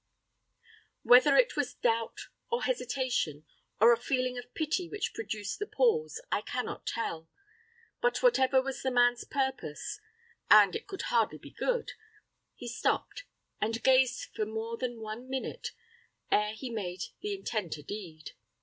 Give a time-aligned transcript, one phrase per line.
[1.03, 3.45] Whether it was doubt, or hesitation,
[3.79, 7.29] or a feeling of pity which produced the pause, I can not tell;
[8.01, 10.01] but whatever was the man's purpose
[10.49, 11.91] and it could hardly be good
[12.55, 13.25] he stopped,
[13.61, 15.71] and gazed for more than one minute
[16.31, 18.31] ere he made the intent a deed.